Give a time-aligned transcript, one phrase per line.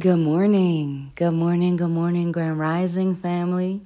[0.00, 1.12] Good morning.
[1.14, 1.76] Good morning.
[1.76, 3.80] Good morning, Grand Rising family,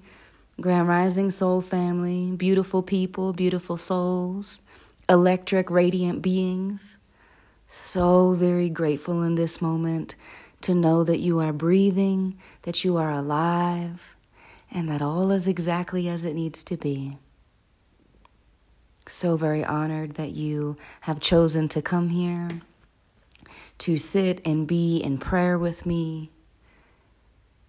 [0.59, 4.63] Grand Rising soul family, beautiful people, beautiful souls,
[5.07, 6.97] electric, radiant beings.
[7.67, 10.15] So very grateful in this moment
[10.63, 14.17] to know that you are breathing, that you are alive,
[14.71, 17.19] and that all is exactly as it needs to be.
[19.11, 22.63] So very honored that you have chosen to come here
[23.79, 26.31] to sit and be in prayer with me,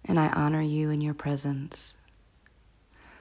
[0.04, 1.98] and I honor you in your presence.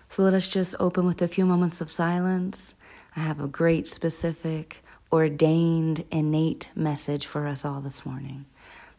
[0.07, 2.73] So let us just open with a few moments of silence.
[3.15, 8.45] I have a great, specific, ordained, innate message for us all this morning.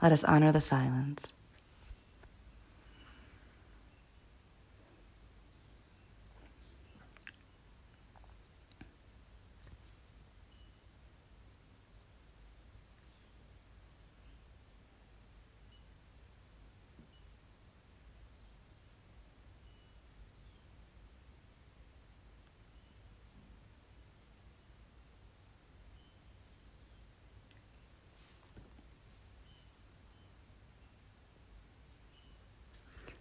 [0.00, 1.34] Let us honor the silence.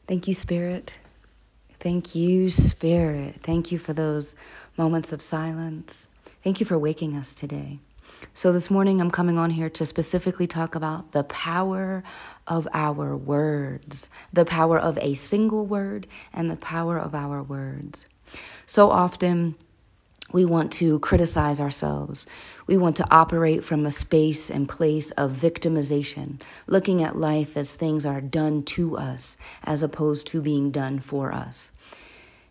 [0.09, 0.97] Thank you, Spirit.
[1.79, 3.35] Thank you, Spirit.
[3.43, 4.35] Thank you for those
[4.75, 6.09] moments of silence.
[6.43, 7.77] Thank you for waking us today.
[8.33, 12.03] So, this morning I'm coming on here to specifically talk about the power
[12.47, 18.07] of our words, the power of a single word, and the power of our words.
[18.65, 19.53] So often,
[20.31, 22.27] we want to criticize ourselves.
[22.67, 27.73] We want to operate from a space and place of victimization, looking at life as
[27.73, 31.71] things are done to us as opposed to being done for us.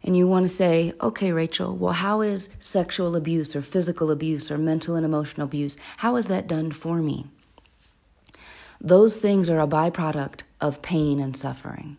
[0.03, 4.51] And you want to say, okay, Rachel, well, how is sexual abuse or physical abuse
[4.51, 7.27] or mental and emotional abuse, how is that done for me?
[8.81, 11.97] Those things are a byproduct of pain and suffering.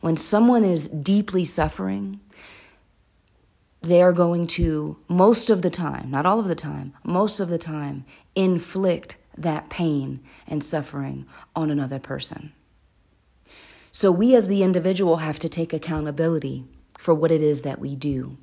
[0.00, 2.20] When someone is deeply suffering,
[3.82, 7.48] they are going to, most of the time, not all of the time, most of
[7.48, 8.04] the time,
[8.34, 12.52] inflict that pain and suffering on another person.
[13.92, 16.64] So we as the individual have to take accountability
[16.98, 18.36] for what it is that we do,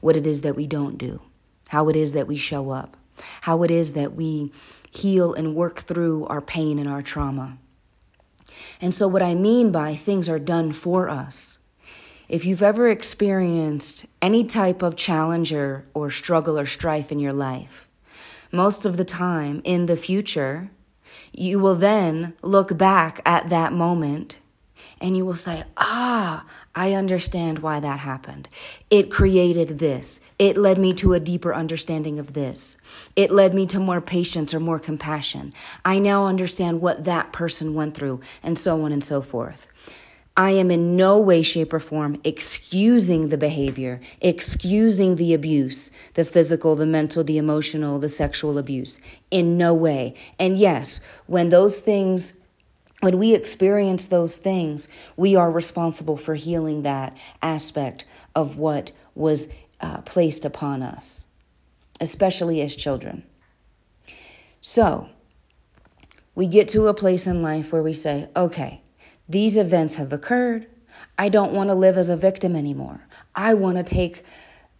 [0.00, 1.22] what it is that we don't do,
[1.68, 2.96] how it is that we show up,
[3.42, 4.52] how it is that we
[4.90, 7.58] heal and work through our pain and our trauma.
[8.80, 11.58] And so, what I mean by things are done for us
[12.28, 17.32] if you've ever experienced any type of challenge or, or struggle or strife in your
[17.32, 17.88] life,
[18.52, 20.70] most of the time in the future,
[21.32, 24.38] you will then look back at that moment
[25.00, 28.48] and you will say, Ah, I understand why that happened.
[28.90, 30.20] It created this.
[30.38, 32.76] It led me to a deeper understanding of this.
[33.14, 35.52] It led me to more patience or more compassion.
[35.84, 39.68] I now understand what that person went through, and so on and so forth.
[40.36, 46.26] I am in no way, shape, or form excusing the behavior, excusing the abuse, the
[46.26, 49.00] physical, the mental, the emotional, the sexual abuse.
[49.30, 50.14] In no way.
[50.38, 52.34] And yes, when those things,
[53.00, 58.04] when we experience those things, we are responsible for healing that aspect
[58.34, 59.48] of what was
[59.80, 61.26] uh, placed upon us,
[61.98, 63.22] especially as children.
[64.60, 65.08] So,
[66.34, 68.82] we get to a place in life where we say, okay,
[69.28, 70.66] these events have occurred.
[71.18, 73.06] I don't want to live as a victim anymore.
[73.34, 74.24] I want to take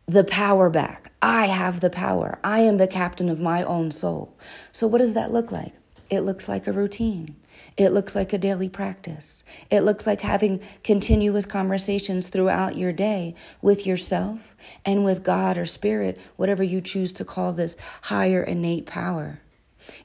[0.06, 1.12] the power back.
[1.20, 2.38] I have the power.
[2.44, 4.36] I am the captain of my own soul.
[4.70, 5.72] So, what does that look like?
[6.08, 7.36] It looks like a routine.
[7.76, 9.44] It looks like a daily practice.
[9.70, 15.66] It looks like having continuous conversations throughout your day with yourself and with God or
[15.66, 19.40] Spirit, whatever you choose to call this higher innate power.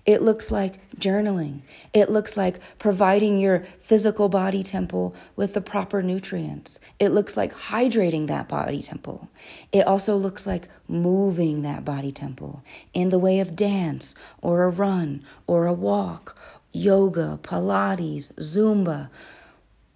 [0.05, 1.61] It looks like journaling.
[1.93, 6.79] It looks like providing your physical body temple with the proper nutrients.
[6.99, 9.29] It looks like hydrating that body temple.
[9.71, 14.69] It also looks like moving that body temple in the way of dance or a
[14.69, 16.37] run or a walk,
[16.71, 19.09] yoga, Pilates, Zumba,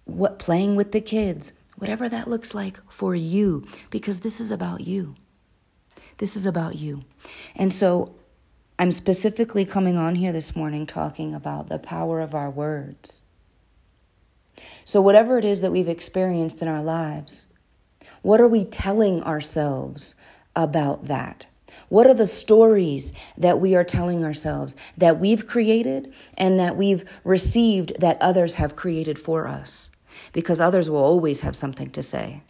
[0.04, 4.80] what playing with the kids, whatever that looks like for you because this is about
[4.80, 5.14] you.
[6.18, 7.04] This is about you.
[7.54, 8.15] And so
[8.78, 13.22] I'm specifically coming on here this morning talking about the power of our words.
[14.84, 17.48] So, whatever it is that we've experienced in our lives,
[18.20, 20.14] what are we telling ourselves
[20.54, 21.46] about that?
[21.88, 27.04] What are the stories that we are telling ourselves that we've created and that we've
[27.24, 29.90] received that others have created for us?
[30.34, 32.42] Because others will always have something to say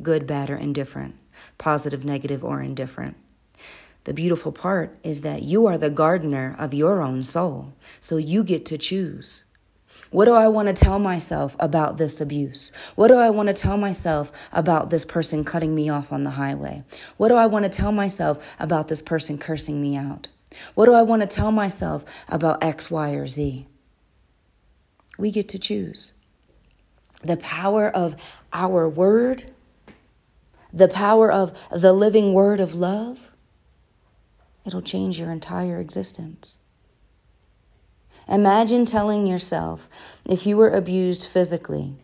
[0.00, 1.16] good, bad, or indifferent,
[1.58, 3.16] positive, negative, or indifferent.
[4.06, 8.44] The beautiful part is that you are the gardener of your own soul, so you
[8.44, 9.44] get to choose.
[10.12, 12.70] What do I want to tell myself about this abuse?
[12.94, 16.30] What do I want to tell myself about this person cutting me off on the
[16.30, 16.84] highway?
[17.16, 20.28] What do I want to tell myself about this person cursing me out?
[20.76, 23.66] What do I want to tell myself about X, Y, or Z?
[25.18, 26.12] We get to choose.
[27.24, 28.14] The power of
[28.52, 29.50] our word,
[30.72, 33.32] the power of the living word of love,
[34.66, 36.58] it'll change your entire existence.
[38.28, 39.88] Imagine telling yourself
[40.24, 41.94] if you were abused physically,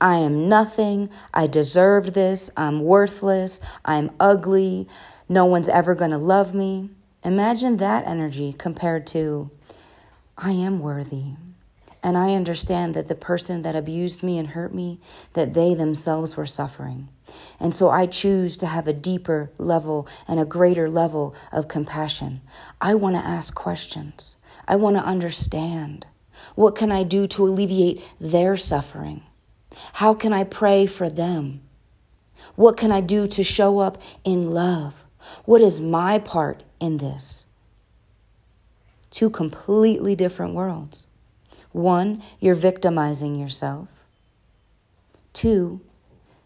[0.00, 4.86] I am nothing, I deserved this, I'm worthless, I'm ugly,
[5.28, 6.90] no one's ever going to love me.
[7.24, 9.50] Imagine that energy compared to,
[10.36, 11.36] I am worthy.
[12.04, 15.00] And I understand that the person that abused me and hurt me,
[15.32, 17.08] that they themselves were suffering.
[17.58, 22.42] And so I choose to have a deeper level and a greater level of compassion.
[22.78, 24.36] I want to ask questions.
[24.68, 26.06] I want to understand.
[26.54, 29.22] What can I do to alleviate their suffering?
[29.94, 31.62] How can I pray for them?
[32.54, 35.06] What can I do to show up in love?
[35.46, 37.46] What is my part in this?
[39.10, 41.06] Two completely different worlds.
[41.74, 43.88] One, you're victimizing yourself.
[45.32, 45.80] Two,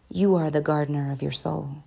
[0.09, 1.83] you are the gardener of your soul.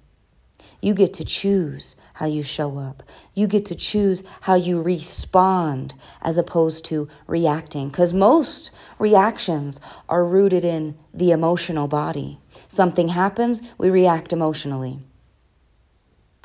[0.80, 3.02] You get to choose how you show up.
[3.34, 7.88] You get to choose how you respond as opposed to reacting.
[7.88, 12.38] Because most reactions are rooted in the emotional body.
[12.68, 15.00] Something happens, we react emotionally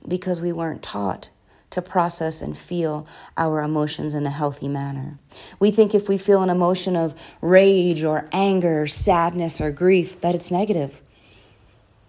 [0.08, 1.30] because we weren't taught
[1.70, 3.06] to process and feel
[3.36, 5.20] our emotions in a healthy manner.
[5.60, 10.36] We think if we feel an emotion of rage or anger, sadness or grief, that
[10.36, 11.02] it's negative.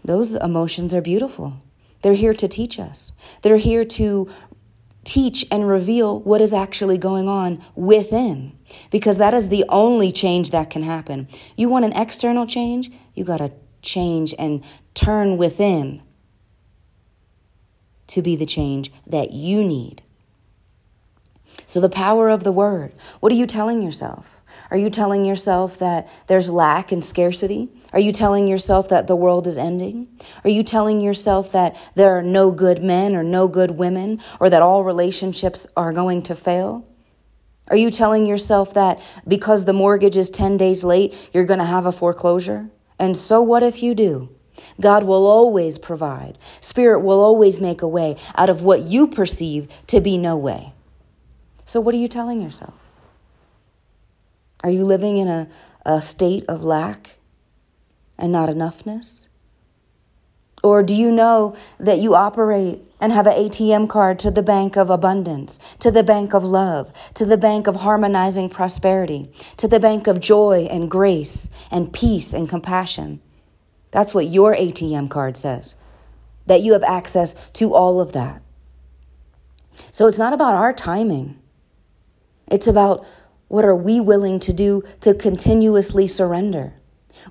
[0.05, 1.61] Those emotions are beautiful.
[2.03, 3.13] They're here to teach us.
[3.43, 4.31] They're here to
[5.05, 8.53] teach and reveal what is actually going on within
[8.91, 11.27] because that is the only change that can happen.
[11.57, 12.91] You want an external change?
[13.15, 13.51] You got to
[13.83, 14.63] change and
[14.95, 16.03] turn within
[18.09, 20.03] to be the change that you need.
[21.67, 22.95] So, the power of the word.
[23.21, 24.41] What are you telling yourself?
[24.71, 27.69] Are you telling yourself that there's lack and scarcity?
[27.93, 30.09] Are you telling yourself that the world is ending?
[30.45, 34.51] Are you telling yourself that there are no good men or no good women or
[34.51, 36.87] that all relationships are going to fail?
[37.69, 41.65] Are you telling yourself that because the mortgage is 10 days late, you're going to
[41.65, 42.71] have a foreclosure?
[42.99, 44.35] And so what if you do?
[44.81, 46.39] God will always provide.
[46.61, 50.73] Spirit will always make a way out of what you perceive to be no way.
[51.65, 52.79] So what are you telling yourself?
[54.65, 55.49] Are you living in a,
[55.85, 57.19] a state of lack
[58.19, 59.29] and not enoughness?
[60.63, 64.77] Or do you know that you operate and have an ATM card to the bank
[64.77, 69.79] of abundance, to the bank of love, to the bank of harmonizing prosperity, to the
[69.79, 73.21] bank of joy and grace and peace and compassion?
[73.91, 75.77] That's what your ATM card says,
[76.47, 78.43] that you have access to all of that.
[79.91, 81.39] So it's not about our timing,
[82.47, 83.07] it's about
[83.49, 86.75] what are we willing to do to continuously surrender?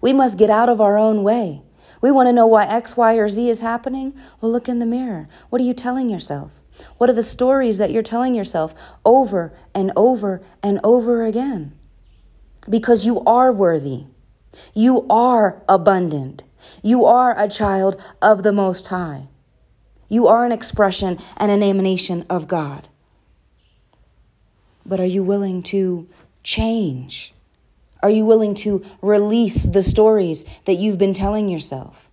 [0.01, 1.61] We must get out of our own way.
[2.01, 4.13] We want to know why X, Y, or Z is happening?
[4.41, 5.27] Well, look in the mirror.
[5.49, 6.59] What are you telling yourself?
[6.97, 8.73] What are the stories that you're telling yourself
[9.05, 11.77] over and over and over again?
[12.69, 14.05] Because you are worthy.
[14.73, 16.43] You are abundant.
[16.81, 19.27] You are a child of the Most High.
[20.09, 22.87] You are an expression and an emanation of God.
[24.85, 26.07] But are you willing to
[26.43, 27.33] change?
[28.01, 32.09] Are you willing to release the stories that you've been telling yourself?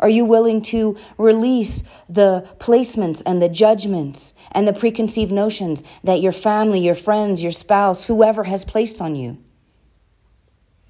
[0.00, 6.20] Are you willing to release the placements and the judgments and the preconceived notions that
[6.20, 9.38] your family, your friends, your spouse, whoever has placed on you?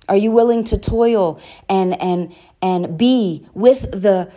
[0.08, 4.30] Are you willing to toil and and and be with the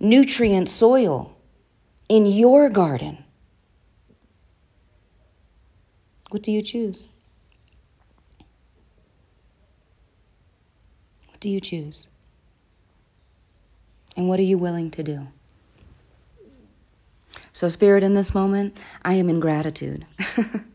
[0.00, 1.36] nutrient soil
[2.08, 3.24] in your garden?
[6.30, 7.08] What do you choose?
[11.28, 12.08] What do you choose?
[14.16, 15.28] And what are you willing to do?
[17.52, 20.06] So, Spirit, in this moment, I am in gratitude.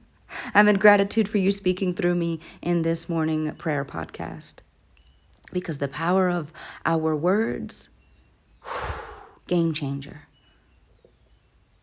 [0.54, 4.56] I'm in gratitude for you speaking through me in this morning prayer podcast.
[5.52, 6.52] Because the power of
[6.86, 7.90] our words,
[9.48, 10.24] game changer.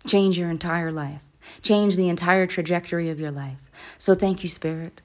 [0.06, 1.22] Change your entire life
[1.62, 3.58] change the entire trajectory of your life.
[3.98, 5.02] So thank you, Spirit.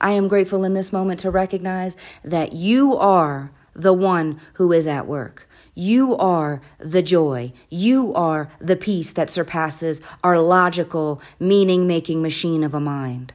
[0.00, 4.86] I am grateful in this moment to recognize that you are the one who is
[4.86, 5.48] at work.
[5.74, 7.52] You are the joy.
[7.70, 13.32] You are the peace that surpasses our logical, meaning making machine of a mind.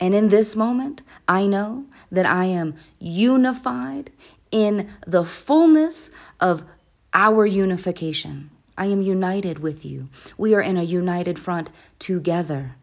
[0.00, 4.10] And in this moment, I know that I am unified
[4.50, 6.64] in the fullness of
[7.12, 8.50] our unification.
[8.78, 10.08] I am united with you.
[10.38, 12.76] We are in a united front together.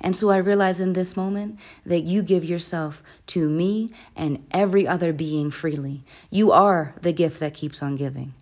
[0.00, 4.86] And so I realize in this moment that you give yourself to me and every
[4.86, 6.04] other being freely.
[6.30, 8.34] You are the gift that keeps on giving.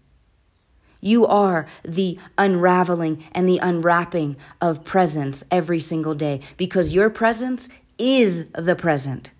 [1.01, 7.69] You are the unraveling and the unwrapping of presence every single day because your presence
[7.99, 9.31] is the present.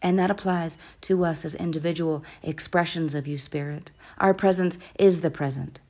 [0.00, 3.90] And that applies to us as individual expressions of you, Spirit.
[4.16, 5.80] Our presence is the present.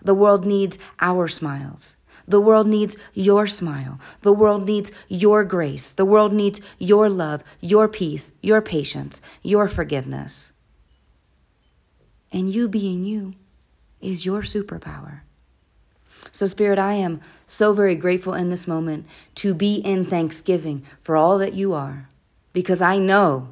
[0.00, 1.96] The world needs our smiles.
[2.28, 3.98] The world needs your smile.
[4.20, 5.92] The world needs your grace.
[5.92, 10.52] The world needs your love, your peace, your patience, your forgiveness.
[12.30, 13.34] And you being you
[14.02, 15.22] is your superpower.
[16.30, 19.06] So, Spirit, I am so very grateful in this moment
[19.36, 22.10] to be in thanksgiving for all that you are,
[22.52, 23.48] because I know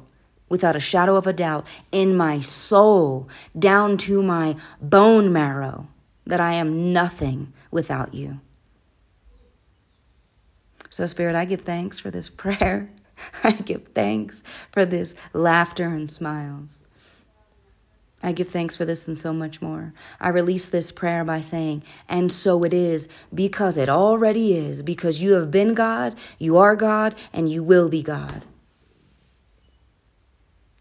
[0.49, 5.87] without a shadow of a doubt in my soul, down to my bone marrow,
[6.27, 8.39] that I am nothing without you.
[10.89, 12.89] So, Spirit, I give thanks for this prayer.
[13.43, 16.81] I give thanks for this laughter and smiles.
[18.21, 19.93] I give thanks for this and so much more.
[20.19, 25.21] I release this prayer by saying, and so it is, because it already is, because
[25.21, 28.45] you have been God, you are God, and you will be God.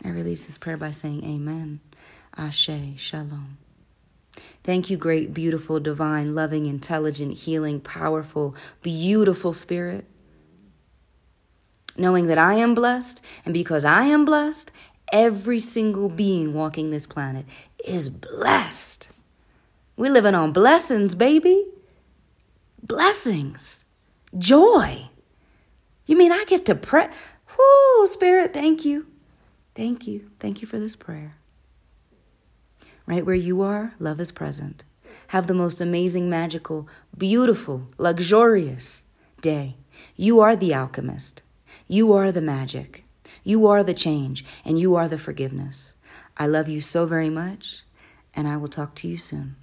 [0.03, 1.81] I release this prayer by saying, Amen.
[2.37, 3.59] Ashe, Shalom.
[4.63, 10.05] Thank you, great, beautiful, divine, loving, intelligent, healing, powerful, beautiful Spirit.
[11.97, 14.71] Knowing that I am blessed, and because I am blessed,
[15.13, 17.47] every single being walking this planet
[17.87, 19.11] is blessed.
[19.97, 21.65] We're living on blessings, baby.
[22.83, 23.85] Blessings.
[24.37, 25.09] Joy.
[26.05, 27.09] You mean I get to pray?
[27.57, 29.07] Whoo, Spirit, thank you.
[29.75, 30.31] Thank you.
[30.39, 31.37] Thank you for this prayer.
[33.07, 34.83] Right where you are, love is present.
[35.29, 39.05] Have the most amazing, magical, beautiful, luxurious
[39.41, 39.77] day.
[40.17, 41.43] You are the alchemist.
[41.87, 43.05] You are the magic.
[43.45, 45.95] You are the change, and you are the forgiveness.
[46.37, 47.85] I love you so very much,
[48.35, 49.55] and I will talk to you soon.